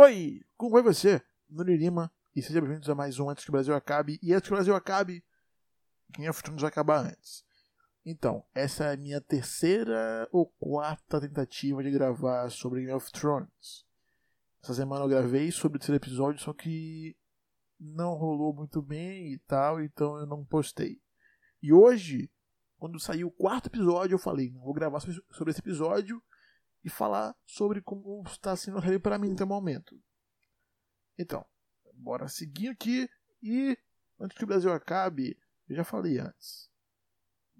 [0.00, 1.20] Oi, como vai você?
[1.50, 4.16] Nuri Lima, e sejam bem-vindos a mais um Antes que o Brasil Acabe.
[4.22, 5.24] E antes que o Brasil acabe,
[6.10, 7.44] Game of Thrones vai acabar antes.
[8.06, 13.84] Então, essa é a minha terceira ou quarta tentativa de gravar sobre Game of Thrones.
[14.62, 17.16] Essa semana eu gravei sobre o terceiro episódio, só que
[17.80, 21.02] não rolou muito bem e tal, então eu não postei.
[21.60, 22.30] E hoje,
[22.78, 26.22] quando saiu o quarto episódio, eu falei, vou gravar sobre esse episódio
[26.84, 30.00] e falar sobre como está sendo a para mim até o momento.
[31.18, 31.44] Então,
[31.94, 33.08] bora seguir aqui
[33.42, 33.76] e
[34.20, 36.70] antes que o Brasil acabe, eu já falei antes.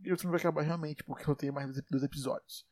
[0.03, 2.67] E outro não vai acabar realmente porque eu tenho mais dois episódios.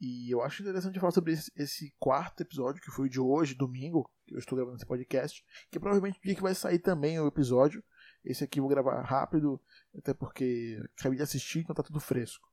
[0.00, 3.54] E eu acho interessante falar sobre esse, esse, quarto episódio, que foi o de hoje,
[3.54, 6.80] domingo, que eu estou gravando esse podcast, que é provavelmente o dia que vai sair
[6.80, 7.84] também o episódio.
[8.24, 9.60] Esse aqui eu vou gravar rápido,
[9.96, 12.48] até porque acabei de assistir, então tá tudo fresco.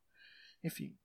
[0.63, 0.95] Enfim,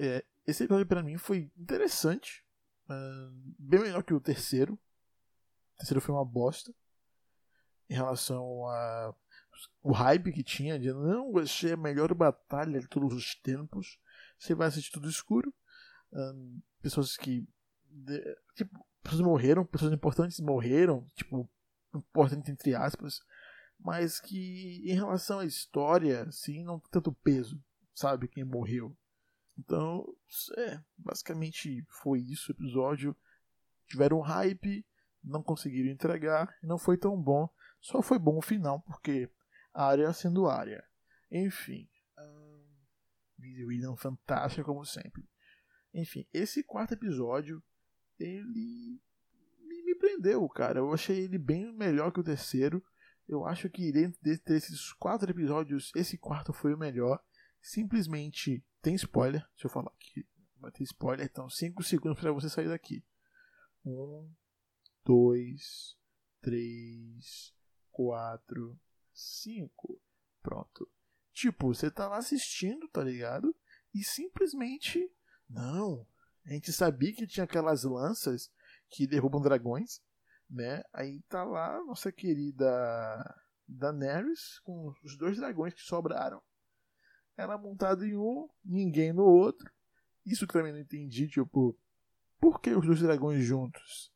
[0.00, 2.44] é, esse episódio para mim foi interessante.
[2.84, 4.74] Uh, bem melhor que o terceiro.
[4.74, 6.74] O terceiro foi uma bosta.
[7.88, 9.14] Em relação a
[9.82, 13.98] o hype que tinha de não, vai ser a melhor batalha de todos os tempos.
[14.38, 15.54] Você vai assistir tudo escuro.
[16.12, 17.46] Uh, pessoas que.
[17.88, 18.20] De,
[18.56, 21.48] tipo, pessoas morreram, pessoas importantes morreram, tipo,
[21.94, 23.20] importante entre aspas,
[23.78, 27.62] mas que em relação à história, assim, não tem tanto peso,
[27.94, 28.28] sabe?
[28.28, 28.96] Quem morreu.
[29.64, 30.04] Então,
[30.58, 33.16] é, basicamente foi isso o episódio.
[33.86, 34.84] Tiveram hype,
[35.22, 37.48] não conseguiram entregar, não foi tão bom.
[37.80, 39.30] Só foi bom o final, porque
[39.72, 40.84] área sendo área.
[41.30, 41.88] Enfim.
[42.18, 42.64] Um,
[43.38, 45.28] William fantástica como sempre.
[45.94, 47.62] Enfim, esse quarto episódio,
[48.18, 49.00] ele
[49.60, 50.80] me, prendeu, cara.
[50.80, 52.82] Eu achei ele bem melhor que o terceiro.
[53.28, 57.22] Eu acho que dentro desses quatro episódios, esse quarto foi o melhor.
[57.60, 59.40] Simplesmente tem spoiler.
[59.50, 60.26] Deixa eu falar aqui.
[60.58, 61.24] Vai ter spoiler.
[61.24, 63.04] Então, 5 segundos para você sair daqui.
[63.84, 64.30] 1,
[65.04, 65.96] 2,
[66.40, 67.54] 3,
[67.92, 68.80] 4,
[69.12, 70.00] 5.
[70.42, 70.90] Pronto.
[71.32, 73.54] Tipo, você tá lá assistindo, tá ligado?
[73.94, 75.10] E simplesmente.
[75.48, 76.06] Não.
[76.44, 78.50] A gente sabia que tinha aquelas lanças
[78.90, 80.02] que derrubam dragões,
[80.50, 80.82] né?
[80.92, 82.66] Aí tá lá nossa querida
[83.66, 86.42] Daenerys com os dois dragões que sobraram
[87.36, 89.70] ela montada em um, ninguém no outro.
[90.24, 91.76] Isso que também não entendi, tipo,
[92.40, 94.12] por que os dois dragões juntos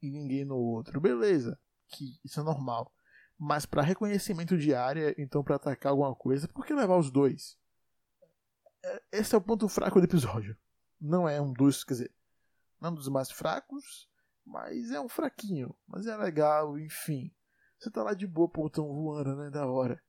[0.00, 1.00] e ninguém no outro?
[1.00, 2.92] Beleza, que isso é normal.
[3.38, 7.58] Mas para reconhecimento de área, então para atacar alguma coisa, por que levar os dois?
[8.82, 10.56] É, esse é o ponto fraco do episódio.
[11.00, 12.14] Não é um dos, quer dizer,
[12.80, 14.08] não é um dos mais fracos,
[14.44, 15.74] mas é um fraquinho.
[15.86, 17.32] Mas é legal, enfim.
[17.78, 19.50] Você tá lá de boa, pô, tão voando, né?
[19.50, 20.02] Da hora.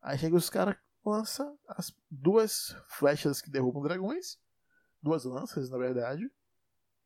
[0.00, 4.38] Aí chega os caras lança as duas flechas que derrubam dragões,
[5.02, 6.30] duas lanças na verdade,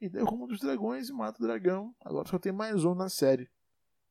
[0.00, 1.94] e derruba um dos dragões e mata o dragão.
[2.00, 3.50] Agora só tem mais um na série.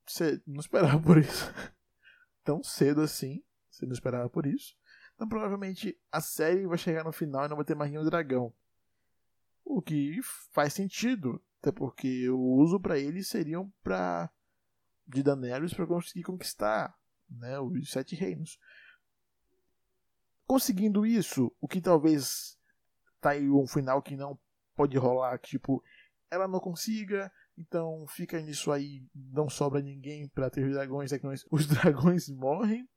[0.06, 1.46] Você não esperava por isso
[2.44, 3.44] tão cedo assim.
[3.70, 4.76] Você não esperava por isso.
[5.16, 8.54] Então provavelmente a série vai chegar no final e não vai ter mais nenhum dragão.
[9.64, 10.20] O que
[10.52, 14.30] faz sentido, até porque o uso para eles seriam para
[15.08, 16.98] de Daenerys para conseguir conquistar,
[17.30, 18.58] né, os sete reinos.
[20.54, 22.56] Conseguindo isso, o que talvez
[23.20, 24.38] tá aí um final que não
[24.76, 25.84] pode rolar, tipo,
[26.30, 31.18] ela não consiga, então fica nisso aí, não sobra ninguém para ter os dragões, é
[31.18, 32.88] que os dragões morrem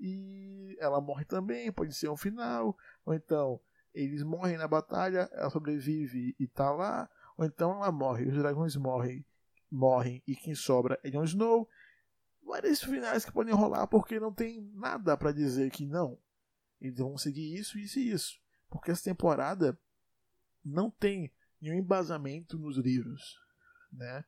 [0.00, 2.74] e ela morre também, pode ser um final,
[3.04, 3.60] ou então
[3.92, 8.74] eles morrem na batalha, ela sobrevive e tá lá, ou então ela morre, os dragões
[8.74, 9.22] morrem,
[9.70, 11.68] morrem e quem sobra é Jon Snow.
[12.42, 16.18] Vários finais que podem rolar porque não tem nada para dizer que não.
[16.80, 18.40] Eles vão seguir isso, isso e isso.
[18.68, 19.78] Porque essa temporada
[20.64, 23.38] não tem nenhum embasamento nos livros,
[23.92, 24.24] né?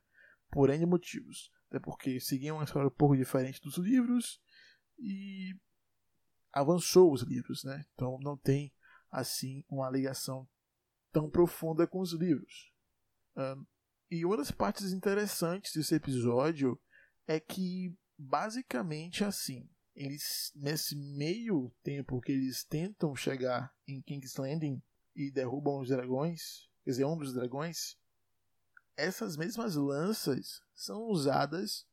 [0.51, 1.51] Por N motivos.
[1.67, 4.41] Até porque seguiam uma história um pouco diferente dos livros
[4.97, 5.55] e
[6.51, 7.85] avançou os livros, né?
[7.93, 8.73] Então não tem
[9.11, 10.47] assim uma ligação
[11.11, 12.73] tão profunda com os livros.
[13.35, 13.65] Um,
[14.09, 16.79] e uma das partes interessantes desse episódio
[17.27, 19.69] é que basicamente assim
[19.99, 24.81] eles nesse meio tempo que eles tentam chegar em King's Landing
[25.13, 27.97] e derrubam os dragões, quer dizer, um dos dragões,
[28.95, 31.85] essas mesmas lanças são usadas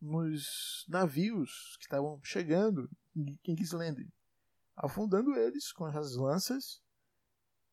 [0.00, 4.10] nos navios que estavam chegando em King's Landing,
[4.74, 6.82] afundando eles com essas lanças.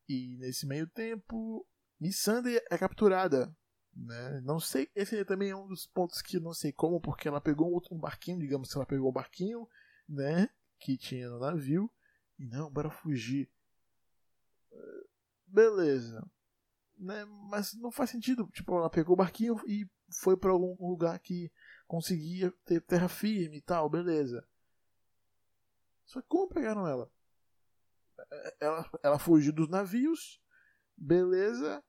[0.08, 1.66] E nesse meio tempo,
[1.98, 3.52] Missandei é capturada.
[3.92, 4.40] Né?
[4.42, 7.68] Não sei, esse também é um dos pontos que não sei como, porque ela pegou
[7.68, 9.66] um outro barquinho, digamos que ela pegou um barquinho
[10.10, 10.48] né?
[10.78, 11.90] Que tinha no navio.
[12.38, 13.50] E não, bora fugir.
[15.46, 16.26] Beleza.
[16.98, 17.24] né?
[17.24, 18.48] Mas não faz sentido.
[18.52, 19.88] Tipo, ela pegou o barquinho e
[20.20, 21.50] foi para algum lugar que
[21.86, 24.46] conseguia ter terra firme e tal, beleza.
[26.04, 27.10] Só que como pegaram ela?
[28.30, 30.40] É, ela, ela fugiu dos navios,
[30.96, 31.82] beleza.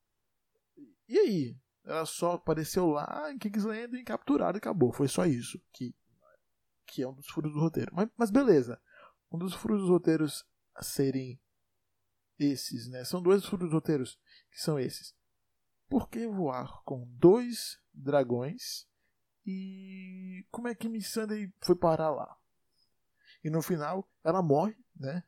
[1.08, 1.58] E aí?
[1.84, 4.94] Ela só apareceu lá em Kingsland e capturada e acabou.
[4.94, 5.96] Foi só isso que,
[6.92, 7.92] que é um dos furos do roteiro.
[7.96, 8.80] Mas, mas beleza.
[9.32, 10.46] Um dos furos dos roteiros
[10.82, 11.40] serem
[12.38, 13.06] esses, né?
[13.06, 14.20] São dois furos dos roteiros
[14.52, 15.16] que são esses.
[15.88, 18.88] Por que voar com dois dragões
[19.46, 22.38] e como é que Miss Sunday foi parar lá?
[23.44, 25.24] E no final ela morre, né?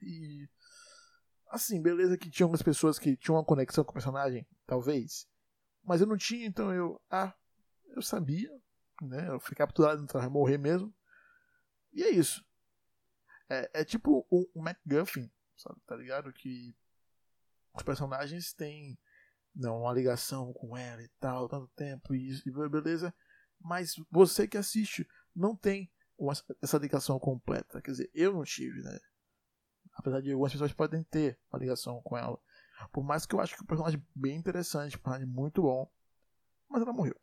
[0.00, 0.48] E
[1.48, 5.28] assim, beleza que tinha algumas pessoas que tinham uma conexão com o personagem, talvez.
[5.82, 7.00] Mas eu não tinha, então eu.
[7.10, 7.34] Ah,
[7.88, 8.50] eu sabia,
[9.06, 9.28] né?
[9.28, 10.94] Eu fui capturado, então vai morrer mesmo.
[11.92, 12.44] E é isso.
[13.48, 15.80] É, é tipo um MacGuffin, sabe?
[15.86, 16.32] Tá ligado?
[16.32, 16.74] Que
[17.74, 18.98] os personagens têm
[19.54, 23.14] não, uma ligação com ela e tal, tanto tempo e isso, e beleza.
[23.60, 26.32] Mas você que assiste não tem uma,
[26.62, 27.80] essa ligação completa.
[27.82, 28.98] Quer dizer, eu não tive, né?
[29.94, 32.40] Apesar de algumas pessoas podem ter uma ligação com ela.
[32.92, 35.90] Por mais que eu acho que o personagem bem interessante, um personagem muito bom.
[36.68, 37.20] Mas ela morreu.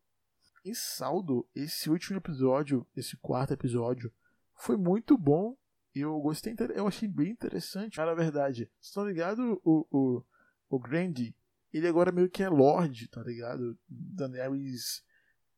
[0.66, 4.12] Em saldo, esse último episódio, esse quarto episódio,
[4.56, 5.58] foi muito bom.
[5.96, 7.98] Eu gostei, eu achei bem interessante.
[7.98, 9.44] Na verdade, vocês estão ligados?
[9.64, 10.24] O, o,
[10.70, 11.36] o Grandy,
[11.74, 13.78] ele agora meio que é Lorde, tá ligado?
[13.88, 15.04] Daenerys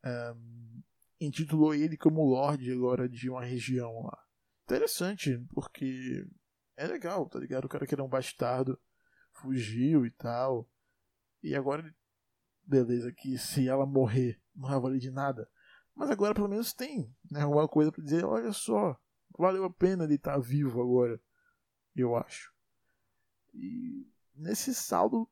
[0.04, 0.82] um,
[1.20, 4.18] intitulou ele como Lorde agora de uma região lá.
[4.64, 6.26] Interessante, porque
[6.76, 7.64] é legal, tá ligado?
[7.64, 8.78] O cara que era um bastardo
[9.32, 10.68] fugiu e tal.
[11.42, 11.94] E agora,
[12.64, 15.48] beleza, que se ela morrer não vai valer de nada.
[15.94, 18.98] Mas agora pelo menos tem né, alguma coisa para dizer: olha só,
[19.38, 21.20] valeu a pena ele estar tá vivo agora.
[21.94, 22.52] Eu acho.
[23.52, 25.28] E nesse saldo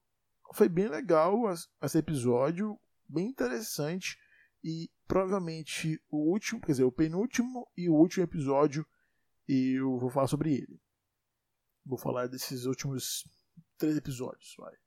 [0.53, 1.45] foi bem legal
[1.83, 2.79] esse episódio,
[3.09, 4.19] bem interessante.
[4.63, 8.87] E provavelmente o último, quer dizer, o penúltimo e o último episódio
[9.49, 10.81] eu vou falar sobre ele.
[11.85, 13.25] Vou falar desses últimos
[13.79, 14.80] três episódios, vai.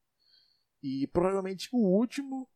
[0.83, 2.49] E provavelmente o último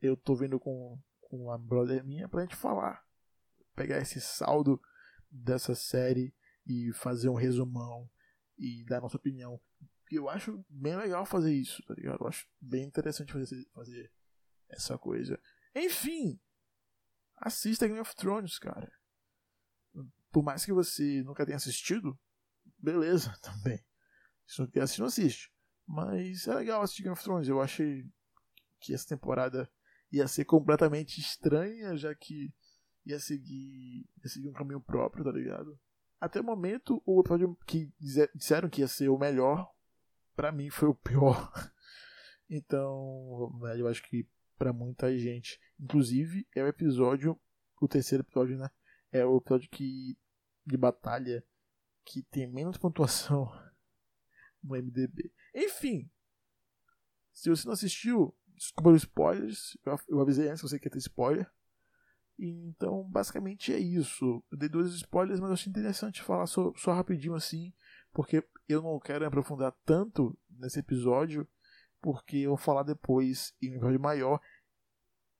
[0.00, 3.06] eu tô vendo com, com uma brother minha pra gente falar.
[3.76, 4.80] Pegar esse saldo
[5.30, 6.34] dessa série
[6.66, 8.10] e fazer um resumão
[8.56, 9.60] e dar nossa opinião.
[10.10, 12.22] Eu acho bem legal fazer isso, tá ligado?
[12.22, 14.12] Eu acho bem interessante fazer, fazer
[14.70, 15.38] essa coisa.
[15.74, 16.40] Enfim,
[17.36, 18.90] assista Game of Thrones, cara.
[20.30, 22.18] Por mais que você nunca tenha assistido,
[22.78, 23.84] beleza também.
[24.46, 25.53] Se não quer assistir, não assiste.
[25.86, 27.48] Mas é legal assistir Game of Thrones.
[27.48, 28.04] Eu achei
[28.80, 29.70] que essa temporada
[30.10, 32.52] ia ser completamente estranha, já que
[33.04, 35.78] ia seguir, ia seguir um caminho próprio, tá ligado?
[36.20, 37.92] Até o momento, o episódio que
[38.34, 39.70] disseram que ia ser o melhor,
[40.34, 41.52] para mim foi o pior.
[42.46, 44.28] Então, eu acho que
[44.58, 47.40] para muita gente, inclusive é o episódio,
[47.80, 48.70] o terceiro episódio, né?
[49.10, 50.16] É o episódio que
[50.64, 51.42] de batalha
[52.04, 53.50] que tem menos pontuação
[54.62, 55.32] no MDB.
[55.54, 56.10] Enfim,
[57.32, 59.76] se você não assistiu, desculpa os spoilers,
[60.08, 61.50] eu avisei antes que você quer ter spoiler.
[62.38, 64.42] Então, basicamente é isso.
[64.50, 67.72] Eu dei dois spoilers, mas eu achei interessante falar só, só rapidinho assim,
[68.12, 71.48] porque eu não quero aprofundar tanto nesse episódio,
[72.00, 74.40] porque eu vou falar depois em um episódio maior.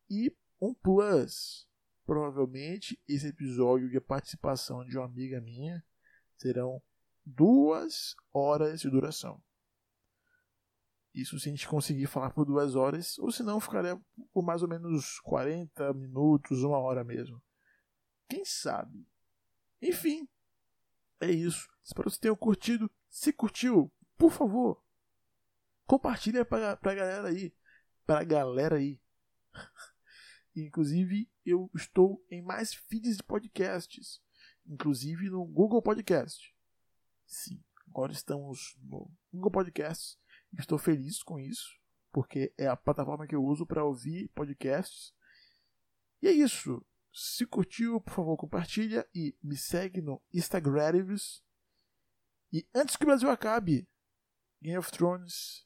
[0.08, 1.68] E um plus,
[2.06, 5.84] provavelmente esse episódio de participação de uma amiga minha
[6.36, 6.80] serão
[7.24, 9.42] duas horas de duração.
[11.14, 13.96] Isso se a gente conseguir falar por duas horas, ou se não, ficaria
[14.32, 17.40] por mais ou menos 40 minutos, uma hora mesmo.
[18.28, 19.06] Quem sabe?
[19.80, 20.28] Enfim,
[21.20, 21.68] é isso.
[21.84, 22.90] Espero que vocês tenham curtido.
[23.08, 24.82] Se curtiu, por favor,
[25.86, 27.54] compartilha pra, pra galera aí.
[28.04, 29.00] Pra galera aí.
[30.56, 34.20] Inclusive, eu estou em mais feeds de podcasts.
[34.66, 36.52] Inclusive no Google Podcast.
[37.26, 40.18] Sim, agora estamos no Google Podcasts.
[40.58, 41.78] Estou feliz com isso,
[42.12, 45.12] porque é a plataforma que eu uso para ouvir podcasts.
[46.22, 46.84] E é isso.
[47.12, 51.16] Se curtiu, por favor, compartilha e me segue no Instagram.
[52.52, 53.88] E antes que o Brasil acabe,
[54.62, 55.64] Game of Thrones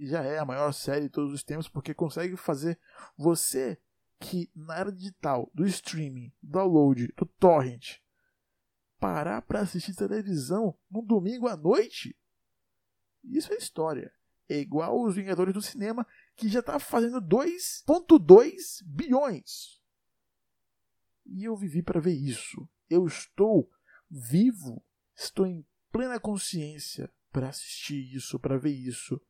[0.00, 2.78] já é a maior série de todos os tempos, porque consegue fazer
[3.16, 3.80] você
[4.18, 7.98] que na era digital, do streaming, download, do torrent,
[8.98, 12.16] parar para assistir televisão no domingo à noite?
[13.24, 14.12] Isso é história.
[14.48, 19.78] É igual os Vingadores do Cinema, que já está fazendo 2,2 bilhões.
[21.26, 22.66] E eu vivi para ver isso.
[22.88, 23.70] Eu estou
[24.10, 24.82] vivo,
[25.14, 29.20] estou em plena consciência para assistir isso, para ver isso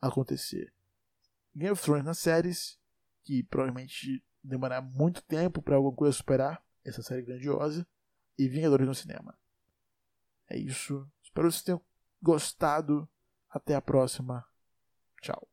[0.00, 0.72] acontecer.
[1.54, 2.78] Game of Thrones nas séries,
[3.22, 7.86] que provavelmente demorar muito tempo para alguma coisa superar essa série grandiosa,
[8.38, 9.38] e Vingadores no cinema.
[10.48, 11.08] É isso.
[11.22, 11.80] Espero que vocês tenham
[12.20, 13.08] gostado.
[13.48, 14.46] Até a próxima.
[15.22, 15.51] Ciao.